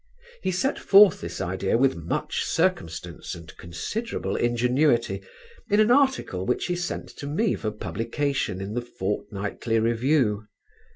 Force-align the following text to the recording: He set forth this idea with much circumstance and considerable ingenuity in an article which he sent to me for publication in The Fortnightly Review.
He 0.41 0.49
set 0.51 0.79
forth 0.79 1.21
this 1.21 1.39
idea 1.39 1.77
with 1.77 1.95
much 1.95 2.43
circumstance 2.43 3.35
and 3.35 3.55
considerable 3.57 4.35
ingenuity 4.35 5.21
in 5.69 5.79
an 5.79 5.91
article 5.91 6.43
which 6.43 6.65
he 6.65 6.75
sent 6.75 7.07
to 7.17 7.27
me 7.27 7.53
for 7.53 7.69
publication 7.69 8.61
in 8.61 8.73
The 8.73 8.81
Fortnightly 8.81 9.77
Review. 9.79 10.47